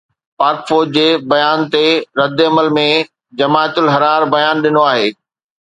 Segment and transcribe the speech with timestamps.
[0.39, 1.83] پاڪ فوج جي بيان تي
[2.21, 2.87] ردعمل ۾
[3.43, 5.07] جماعت الحرار بيان ڏنو آهي